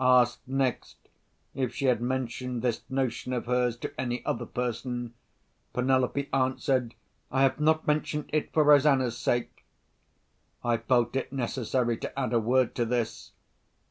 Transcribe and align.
Asked 0.00 0.48
next, 0.48 0.96
if 1.54 1.74
she 1.74 1.84
had 1.84 2.00
mentioned 2.00 2.62
this 2.62 2.80
notion 2.88 3.34
of 3.34 3.44
hers 3.44 3.76
to 3.76 3.92
any 4.00 4.24
other 4.24 4.46
person, 4.46 5.12
Penelope 5.74 6.26
answered, 6.32 6.94
"I 7.30 7.42
have 7.42 7.60
not 7.60 7.86
mentioned 7.86 8.30
it, 8.32 8.50
for 8.54 8.64
Rosanna's 8.64 9.18
sake." 9.18 9.66
I 10.64 10.78
felt 10.78 11.14
it 11.16 11.34
necessary 11.34 11.98
to 11.98 12.18
add 12.18 12.32
a 12.32 12.40
word 12.40 12.74
to 12.76 12.86
this. 12.86 13.32